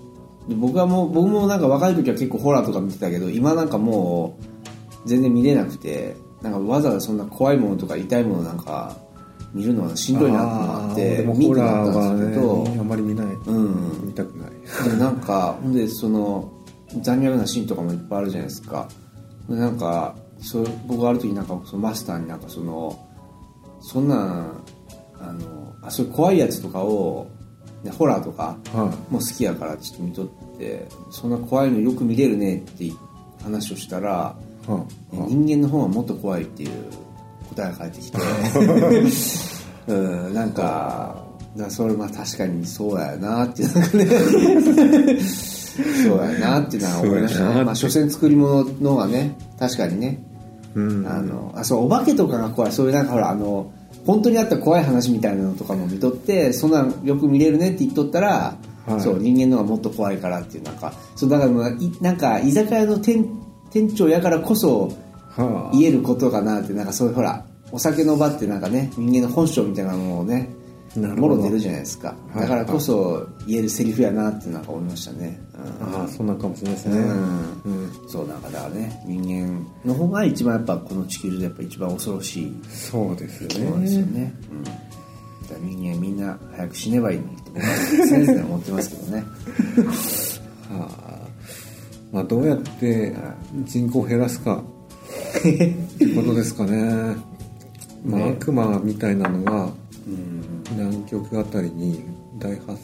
[0.47, 4.37] で僕はもう僕もなんか若い時は結構ホラーとか見てたけど今なんかも
[5.05, 8.95] う全然見れなくてなんかわざわざそんな怖いものとか痛いものなんか
[9.53, 14.07] 見るのはしんどいなってのがあってでも見ホラーはねあんまり見ない、うん。
[14.07, 14.51] 見たくない。
[14.83, 16.51] でもなんかほんでその
[17.01, 18.89] 残虐なシーンとかもいっぱいあるじゃないですか。
[19.49, 23.07] でなんかそう僕がある時なんかそのマスターになんかその
[23.79, 24.63] そんなん
[25.19, 27.27] あのあそういう怖いやつとかを、
[27.85, 32.91] ね、ホラーとかはもう好きやからちょっと見とってそんな怖いのよく見れるねって
[33.43, 34.35] 話をしたら
[35.11, 36.71] 人間の方がもっと怖いっていう
[37.49, 38.17] 答えが返ってきて。
[39.87, 41.23] うんなんか
[41.55, 44.05] だそれまあ確かにそうやなってなんかね。
[45.19, 47.63] そうやなっていうのは思いましたね。
[47.63, 50.23] まあ所詮作り物の方がね確かにね。
[50.73, 51.07] うん。
[51.07, 52.71] あのあそうお化けとかが怖い。
[52.71, 53.71] そういうなんかほらあの
[54.05, 59.01] 本当にあった怖い話みたいなのとかも見とってそんなんよく見れるねって言っとったら、はい。
[59.01, 63.25] そう人間の方がもっと怖いからっていうなんかそうだからなんか居酒屋の店
[63.71, 64.91] 店長やからこそ
[65.35, 70.49] は言えることかなってなんかそういうほらお酒の場ってなんかね人間の本性みたいなのをね
[70.99, 72.15] もろ出るじゃないですか。
[72.33, 72.41] はい。
[72.41, 75.95] だからこそ言えるセリフやなってなんか思いましたね、うん。
[75.95, 76.97] ああそんなかもしれないですね。
[76.97, 77.61] うん。
[77.63, 78.09] うん。
[78.09, 82.55] そうなんかだからね人間の方が一番やっぱこの地球でやっぱ一番恐ろしい。
[82.69, 83.69] そうですよね。
[83.69, 84.77] そうですよね、うん、だか
[85.53, 89.23] ら人間みんな早く死ねばいいのにって僕は常々思ってますけどね。
[90.69, 91.19] はあ。
[92.11, 93.13] まあどうやって
[93.65, 94.63] 人口を減らすか。
[95.39, 97.15] っていうことですかね。
[98.05, 98.37] まあね。
[98.39, 99.84] 悪魔みたいなのがうん
[100.71, 102.03] 南極あたりに
[102.37, 102.77] 大発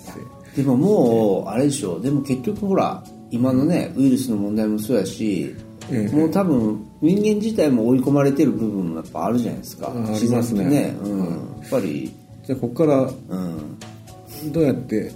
[0.55, 0.61] 生。
[0.61, 5.55] でももうあれでしょでも結局ほら今のねウイルスの問題もそうやし、
[5.89, 6.15] ええ。
[6.15, 9.87] もう多分人間自体も追い込まれてる部分もやっぱあるじゃないですか。
[9.87, 10.65] あありますね。
[10.65, 11.11] ね、うん。
[11.11, 11.25] うん
[11.61, 12.11] やっぱり。
[12.45, 13.05] じゃあここからう
[14.47, 15.11] ん、どうやって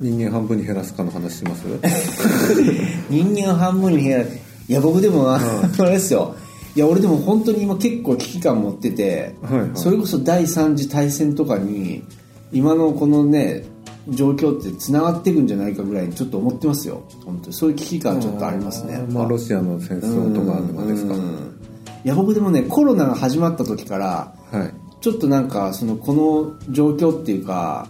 [0.00, 1.64] うん、人間半分に減らすかの話します？
[3.10, 4.26] 人間半分に減らい
[4.68, 5.40] や僕でもあ
[5.78, 6.34] あれですよ
[6.76, 9.70] いや俺でも本当に今結構危機感持ってて、はいはい。
[9.74, 12.04] それこそ第三次大戦とかに
[12.52, 13.64] 今のこのね
[14.10, 17.02] 状況ってつながっていくんじゃないかぐらいにちょっと思ってますよ。
[17.24, 17.54] 本当に。
[17.54, 18.98] そういう危機感ちょっとありますね。
[19.08, 21.14] まあロシアの戦争とかとかですか？
[21.14, 21.22] うん。
[22.04, 24.74] いや僕でもねコロナが始まった時からはい。
[25.00, 27.88] ちょっとなんかそのこの状況っていうか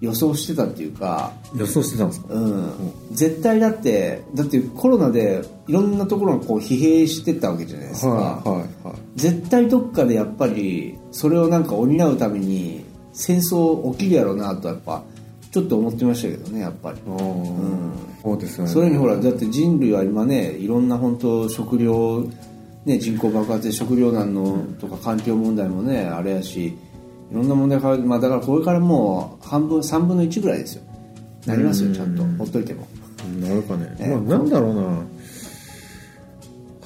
[0.00, 2.34] 予想してたっていうか予想してたんですか？
[2.34, 2.72] うん、
[3.10, 8.96] 絶対だってだってコロナでいろんなところがこう疲弊してったわけじゃないですか、はいはいはい。
[9.16, 15.02] 絶対どっかでやっぱりそれをなんか補うために戦争起きるやろうなとやっぱ
[15.50, 17.90] ちょっと思ってましたけどねやっぱり、あー。
[18.22, 18.70] そうですよね。
[18.70, 22.24] それにほらだって人類は今ねいろんな本当食料、
[22.84, 26.76] ね、人口爆発で食糧難のとか環境問題もねあれやし
[27.30, 30.82] いろんな問題が、まあ、だからこれからもう半分3分の1ぐらいですよ。
[31.46, 32.24] なりますよちゃんと。
[32.24, 32.86] ほっといても。
[33.40, 35.02] なるかね、ねまあなんだろうな。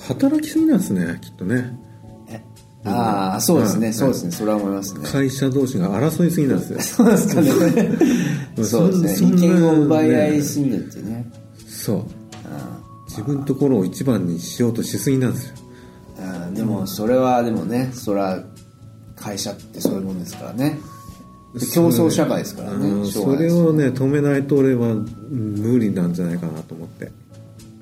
[0.08, 1.78] 働きすぎなんですねきっとね。
[2.84, 4.32] ああそうですね、はいそうですね。
[4.32, 5.08] それは思いますね。
[5.08, 6.80] 会社同士が争いすぎなんですよ。
[6.82, 7.50] そうですかね。
[8.64, 9.28] そうですね。
[9.28, 11.30] 意見を奪い合いすぎるってね。
[11.68, 12.04] そう。
[13.06, 15.54] 自分のところを一番にしようとしすぎなんですよ。
[16.18, 18.42] あーでもそれはでもねそれは
[19.22, 20.78] 会社ってそういうもんですからね。
[21.54, 25.04] で競争社会ですからねそれをね止めないと俺はうん
[25.58, 27.10] 無理なんじゃないかなと思って。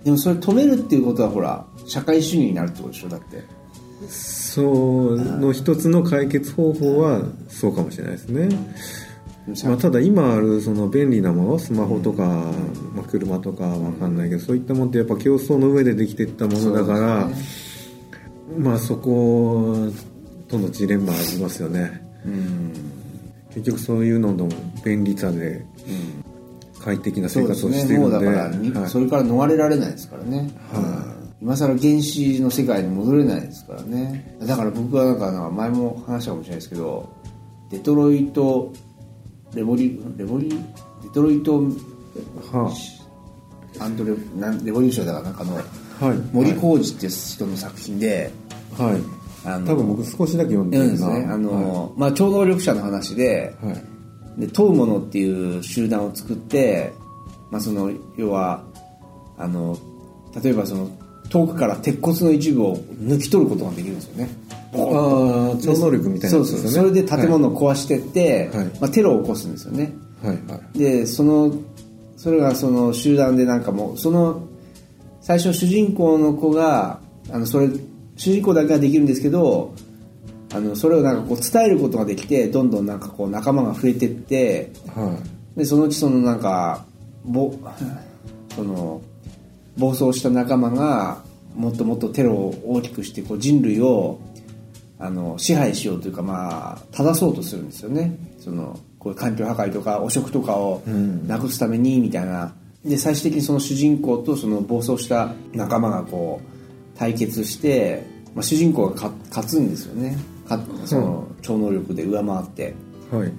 [0.04, 3.60] でもそれ止めるっていうことはほら社会主義になるってことでしょだって。
[4.08, 8.48] そうの一つの解決方法はそうかもしれないですね、
[9.64, 12.26] まあ、ただ今あるその便利なものスマホとか、
[12.94, 17.28] まあ、車とかわかんないけどそういったものってやっぱ競争の上でできていったものだから、
[18.58, 19.90] まあそこ
[20.50, 22.02] とのジレンマありますよね。
[22.26, 22.72] うん。
[23.54, 24.48] 結局そういうのの
[24.84, 25.64] 便利さで
[26.82, 28.26] 快適な生活をしているので。
[28.26, 28.34] ね。
[28.68, 30.82] だから、それから逃れられないですからね、はい。
[30.82, 30.86] う
[31.16, 31.20] ん。
[31.42, 34.36] 今更原始の世界に戻れないですからね。
[34.40, 37.08] だから僕はなんかなんか前も話したかもしれないですけど
[37.70, 38.72] デトロイト
[39.54, 40.50] レボリレボリ？
[40.50, 40.56] デ
[41.14, 41.62] トロイト
[42.52, 42.70] は
[43.78, 44.16] アンドレレ
[44.70, 46.18] ボリューションだからなんかのあはい。
[46.32, 48.30] 森浩二っていう人の作品で、
[48.76, 51.26] はいあの多分僕少しだけ読んでうんるなですね。
[51.30, 53.84] あの、まあ、超能力者の話ではい、はい
[54.38, 56.92] で問うものっていう集団を作って、
[57.50, 58.64] まあ、その要は
[59.36, 59.76] あの
[60.42, 60.90] 例えばその
[61.28, 64.30] 遠くから鉄骨の一部を抜き取ることができるんですよね。
[64.72, 66.70] ああ超能力みたいなそうそう。
[66.70, 68.66] それで建物を壊してって、はい。
[68.80, 69.92] まあ、テロを起こすんですよね。
[70.22, 70.78] はいはい。
[70.78, 71.54] でその
[72.16, 74.42] それがその集団でなんかもうその
[75.20, 77.00] 最初主人公の子が
[77.32, 77.68] あのそれ
[78.20, 79.74] 主人公だけができるんですけど
[80.52, 85.18] あのそれをなんかこう伝えることができてどんどんなんかこう仲間が増えてっては
[85.56, 85.58] い。
[85.58, 86.84] でそのうちそのなんか
[87.24, 87.52] ぼ
[88.54, 89.00] その
[89.78, 91.22] 暴走した仲間が
[91.54, 94.20] もっともっとテロを大きくしてこう人類を
[94.98, 98.18] あの支配しようというかまあ正そうとするんですよね。
[98.38, 101.26] そのこういう環境破壊とか汚職とかをうん。
[101.26, 102.54] なくすためにみたいな。
[102.84, 106.59] で最終的にその主人公とその暴走した仲間がこう
[107.00, 110.18] 対決して、まあ、主人公が勝勝つんですよね。
[110.46, 112.74] かその超能力で上回って。
[113.10, 113.32] はいはい。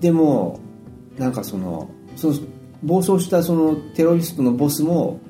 [0.00, 0.58] でも
[1.18, 2.34] なんかそのその
[2.82, 5.20] 暴走したそのテロリストのボスも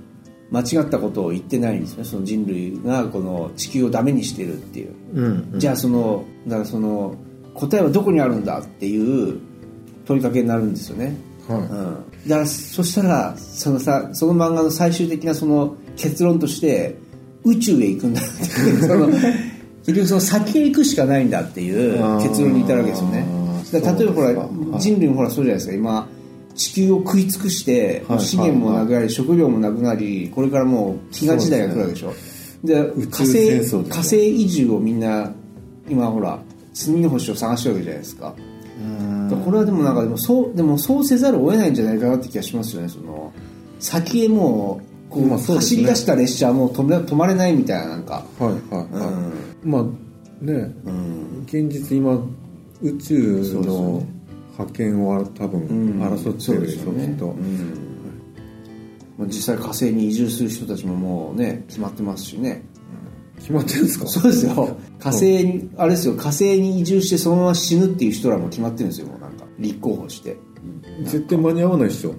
[0.52, 2.04] 間違ったことを言ってないんですね。
[2.04, 5.58] その人類がこの地球をダメにしてるっていう、うんうん。
[5.58, 7.16] じゃあそのだからその
[7.54, 9.40] 答えはどこにあるんだっていう
[10.04, 11.16] 問いかけになるんですよね、
[11.48, 11.58] はい。
[11.58, 11.68] うん、
[12.28, 17.02] だからそしたらそのさその漫画の最終的なその結論として
[17.44, 18.30] 宇宙へ行くんだって
[18.86, 19.08] その
[19.86, 23.26] 結局その先へ行くしかないんだっていう結論に至るわけですよね。
[23.72, 24.22] 例えばほ
[24.72, 25.74] ら人類もほらそうじゃないですか。
[25.74, 26.08] 今
[26.54, 28.20] 地球を食い尽くして、はい。
[28.20, 32.12] 資源もなくなり、食料もなくなりこれからもう飢餓時代が来るわけでしょ。
[32.62, 35.30] で宇火星火星移住をみんな
[35.88, 36.40] 今ほら
[36.72, 38.34] 住みの星を探してるわけじゃないですか。
[39.44, 42.88] これはでもなんかでもそうでもそうせざるを得ないんじゃないかなって気がしますよね。
[42.88, 43.32] その
[43.80, 45.76] 先へもうこう、まあそうですね。
[45.76, 48.24] 走り出した列車はもう止め止まれないみたいななんか。
[48.38, 49.32] はいはいは
[49.64, 49.82] い、まあ
[50.44, 50.74] ね。
[50.84, 51.42] うん。
[51.46, 52.14] 現実今
[52.82, 54.06] 宇宙そうですよのね。
[54.56, 56.02] 覇権を多分うん。
[56.02, 57.72] 争ってるでしょ、きっと、うん。
[59.18, 62.62] まあ実際火星に移住する人たちももうね決まってますしね。
[63.38, 64.06] 決まってるんですか？
[64.06, 64.76] そうですよ。
[64.98, 66.14] 火星にあれですよ。
[66.14, 69.44] 火星に移住してそのまま死ぬっていう人らも決まってるんですよもうなんか。
[69.58, 70.36] 立候補して
[71.02, 72.14] 絶対間に合わないでしょ。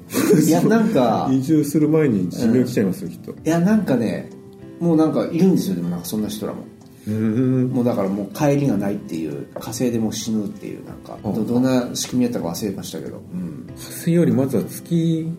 [0.46, 3.32] いやなんか 移住する前に寿命来ちゃいますよ、きっと。
[3.32, 4.30] いやなんかね
[4.80, 6.64] もうなんかいるんですよでもなんかそんな人らも。
[7.08, 7.70] うん。
[7.70, 11.34] もうだからもう帰りがないっていう火星でもう死ぬっていうなんかうん。
[11.34, 15.32] どどんな仕組みやったか忘れましたけど、うん、火星よりまずは月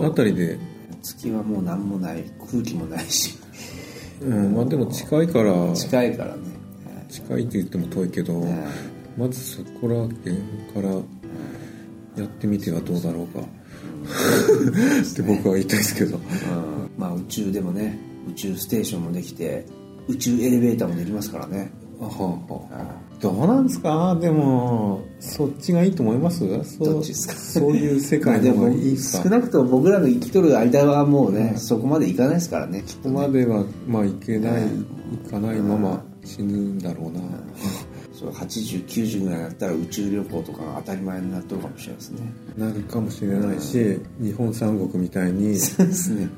[0.00, 0.58] あたりで。
[1.02, 3.36] 月はもう何もない空気もないし。
[4.20, 4.54] うん。
[4.54, 5.72] まあでも近いから。
[5.72, 6.42] 近いからね。
[7.08, 8.66] 近いって言っても遠いけど、ね。
[9.16, 10.36] まずそこら辺
[10.74, 10.94] から
[12.16, 13.40] やってみてはどうだろうか。
[15.10, 16.16] って僕は言いたいですけど。
[16.16, 16.22] うん。
[16.98, 17.98] まあ宇宙でもね
[18.30, 19.66] 宇宙ステーションもできて
[20.08, 21.70] 宇宙エレベーターもできますからね。
[22.00, 22.10] あは
[22.48, 22.52] あ。
[22.52, 24.14] はあどうなんですか？
[24.20, 26.40] でもそっちがいいと思います？
[26.40, 27.34] そうどっちですか？
[27.34, 34.68] そういう世界の方がいいですか少なくとも僕らの生きとる間はもうね、そこまでいかないですからねきっとここまではまあいけない、ね
[35.26, 37.20] いかないまま死ぬんだろうな、
[38.18, 42.32] そう8090ぐらいになったら宇宙旅行とかが当たり前になってるかもしれないですね。
[42.56, 46.30] なるかもしれないし日本三国みたいにそうですね。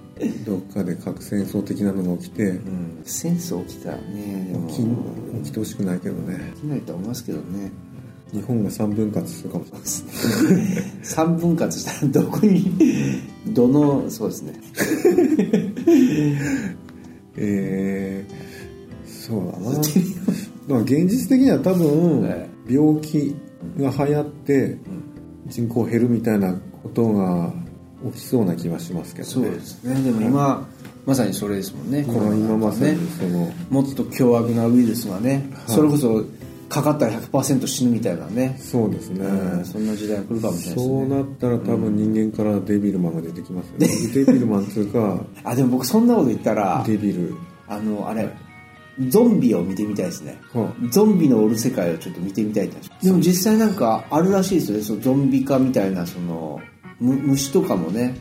[0.44, 3.00] どっかで核戦争的なのが起きてうん。
[3.04, 4.66] 戦争起きたらねでも。
[4.68, 4.88] 起き起
[5.44, 6.50] きてほしくないけどね。
[6.56, 7.70] 起きないと思いますけどね。
[8.32, 9.78] 日本が三分割するかもしれ
[10.56, 10.66] ない。
[11.02, 12.72] 三分割したらどこに
[13.46, 14.60] どのそうですね。
[17.40, 18.32] えー、
[19.08, 19.70] そうだな
[20.76, 23.35] 現実的には多分はい病気
[23.78, 24.78] が流行って
[25.46, 27.52] 人口減るみたいなことが
[28.12, 29.33] 起きそうな気はしますけどね。
[29.33, 30.00] そうですね。
[30.02, 30.68] でも今
[31.07, 32.04] まさにそれですもんね。
[32.04, 35.74] この今まさにその、もっと凶悪なウイルスがね、はい。
[35.74, 36.22] それこそ
[36.68, 39.64] かかったら100%死ぬみたいなね、そうですね、うん。
[39.64, 40.87] そんな時代が来るかもしれないですね。
[40.87, 47.35] そうなったら多分人間からデビルマンが出てきますよね、 デビルマンっていうかあでも僕そんなこと言ったらデビル。
[47.70, 48.31] あのあれ
[49.08, 50.40] ゾンビを見てみたいですね。
[50.52, 53.04] はゾンビのおる世界をちょっと見てみたいって話。
[53.04, 54.84] でも実際なんかあるらしいですよね。
[54.84, 56.61] そのゾンビ化みたいなその
[56.98, 58.16] む虫とかもね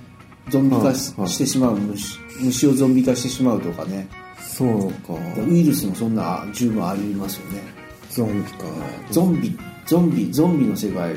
[0.50, 1.76] ゾンビ化し,、してしまう。
[1.78, 4.08] 虫虫をゾンビ化してしまうとかね。
[4.40, 5.14] そうか。
[5.48, 7.62] ウイルスもそんな十分ありますよね。
[8.12, 8.66] ゾンビか。
[9.12, 11.16] ゾンビゾンビゾンビの世界。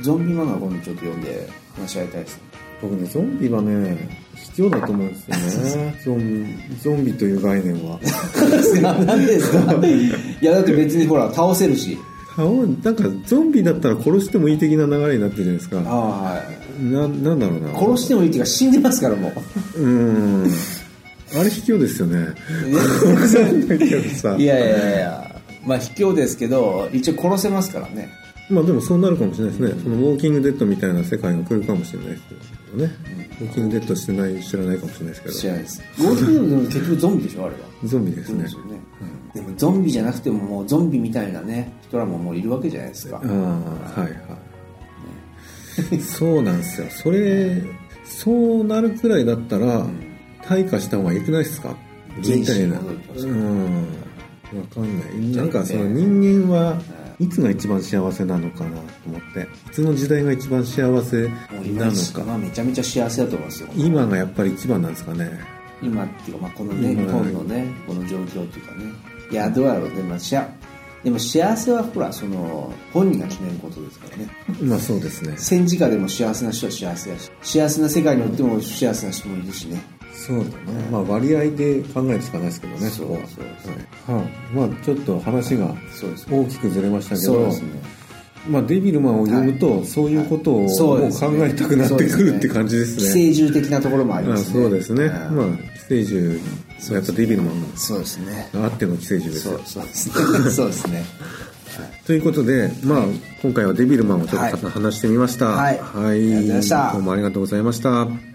[0.00, 2.42] ゾンビ漫画今度ちょっと読んで話し合いたいですね。
[2.80, 4.21] 僕ねゾンビはね
[4.54, 5.94] 卑怯だと思うんですよね。
[6.04, 6.46] ゾン
[6.82, 7.98] ゾンビという概念は。
[9.06, 9.58] なんでですか？
[10.40, 11.98] いやだって別にほら倒せるし。
[12.36, 16.42] あおなんかゾンビだったら殺してもいい的な流れになってるじゃないですああかは
[16.80, 16.84] い。
[16.84, 17.78] ななんだろうな。
[17.78, 19.32] 殺してもいいっていうか死んでますからも
[19.76, 19.80] う。
[19.80, 20.50] うーん。
[21.38, 22.26] あれ卑怯ですよね。
[24.38, 28.08] いやいやいやまあ卑怯ですけど一応殺せますからね。
[28.50, 29.80] まあでもそうなるかもしれないですね。
[29.82, 32.34] そのウォーキングデッドみたいな世界が来るかもしれないですけ
[32.76, 32.90] どね、
[33.40, 35.34] ウォーキングデッドしてない知らないかもしれないですけど。
[35.34, 35.82] 知らないです。
[35.98, 37.60] ウォーキングデッドでも結局ゾンビでしょあれは。
[37.84, 38.46] ゾンビですね。
[39.34, 43.26] でもゾンビじゃなくてももうゾンビみたいなね人らももういるわけじゃないですか、あ
[43.96, 44.16] あはいは
[45.92, 46.00] い。
[46.02, 46.86] そうなんですよ。
[46.90, 47.62] それ
[48.04, 49.86] そうなるくらいだったら、
[50.44, 51.74] 退化した方が良くないですか？
[52.18, 53.86] みたいなうん。
[54.52, 55.36] 分かんない。
[55.36, 56.78] なんかその人間は
[57.22, 62.38] いつが一番幸せなのかなと思っていつの時代が一番幸せなのか。
[62.38, 63.68] めちゃめちゃ幸せだと思いますよ。
[63.76, 65.40] 今がやっぱり一番なんですかね。
[65.80, 68.84] 今っていうか、まあ、このね日本のねこの状況っていうかね。
[69.30, 70.48] いやどうやろうでもしゃ
[71.04, 74.28] でも幸せはほらその本人が決めることですからね。
[74.60, 75.34] まあそうですね。
[75.36, 79.80] 戦時下でも幸せな人は幸せだし幸せな世界におっても不幸せな人もいるしね
[80.14, 83.18] そうだね、まあ割合で考えるしかないですけどねそうそう
[84.06, 85.74] そう、はい、まあちょっと話が
[86.30, 87.62] 大きくずれましたけど、ね、
[88.48, 90.68] まあ、デビルマンを読むと、はい、そういうことをもう
[91.10, 93.02] 考えたくなってくるって感じですね。
[93.02, 94.62] 寄生獣的なところもありますね。
[94.62, 95.08] そうですね。
[95.08, 95.46] まあ、
[95.88, 96.34] 寄生獣、
[96.94, 98.50] やっぱデビルマンのそうですね。
[98.54, 99.60] あっての寄生獣ですよ。
[99.64, 100.50] そうですね。
[100.50, 101.04] そうですね。
[102.04, 103.04] ということで、まあ、
[103.42, 105.46] 今回はデビルマンをちょっと話してみました。
[105.46, 105.78] はい。
[105.78, 106.46] はい。
[106.92, 108.31] どうもありがとうございました。